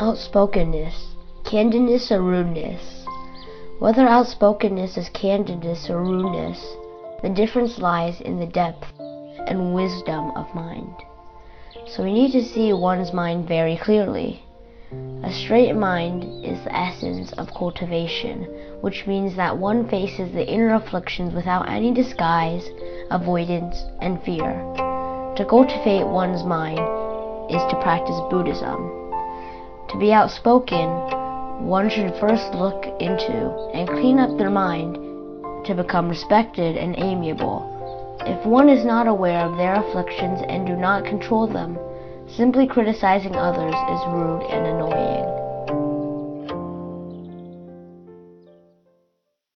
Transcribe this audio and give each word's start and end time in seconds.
Outspokenness, 0.00 1.16
candidness 1.42 2.12
or 2.12 2.22
rudeness. 2.22 3.04
Whether 3.80 4.06
outspokenness 4.06 4.96
is 4.96 5.10
candidness 5.10 5.90
or 5.90 6.00
rudeness, 6.00 6.64
the 7.20 7.28
difference 7.30 7.80
lies 7.80 8.20
in 8.20 8.38
the 8.38 8.46
depth 8.46 8.92
and 9.00 9.74
wisdom 9.74 10.30
of 10.36 10.54
mind. 10.54 10.94
So 11.88 12.04
we 12.04 12.12
need 12.12 12.30
to 12.30 12.44
see 12.44 12.72
one's 12.72 13.12
mind 13.12 13.48
very 13.48 13.76
clearly. 13.76 14.44
A 15.24 15.32
straight 15.32 15.74
mind 15.74 16.44
is 16.44 16.62
the 16.62 16.76
essence 16.76 17.32
of 17.32 17.52
cultivation, 17.52 18.44
which 18.82 19.04
means 19.08 19.34
that 19.34 19.58
one 19.58 19.88
faces 19.88 20.30
the 20.30 20.46
inner 20.46 20.74
afflictions 20.74 21.34
without 21.34 21.68
any 21.68 21.92
disguise, 21.92 22.70
avoidance, 23.10 23.82
and 24.00 24.22
fear. 24.22 24.62
To 25.34 25.44
cultivate 25.44 26.06
one's 26.06 26.44
mind 26.44 26.78
is 27.50 27.62
to 27.72 27.80
practice 27.82 28.20
Buddhism. 28.30 29.07
To 29.90 29.98
be 29.98 30.12
outspoken, 30.12 30.88
one 31.66 31.88
should 31.88 32.14
first 32.20 32.54
look 32.54 32.84
into 33.00 33.70
and 33.72 33.88
clean 33.88 34.18
up 34.18 34.36
their 34.36 34.50
mind 34.50 34.96
to 35.64 35.74
become 35.74 36.08
respected 36.08 36.76
and 36.76 36.94
amiable. 36.98 37.64
If 38.26 38.44
one 38.44 38.68
is 38.68 38.84
not 38.84 39.06
aware 39.06 39.46
of 39.46 39.56
their 39.56 39.74
afflictions 39.74 40.40
and 40.46 40.66
do 40.66 40.76
not 40.76 41.04
control 41.04 41.46
them, 41.46 41.78
simply 42.26 42.66
criticizing 42.66 43.34
others 43.34 43.74
is 43.74 44.06
rude 44.08 44.42
and 44.50 44.66
annoying. 44.66 44.87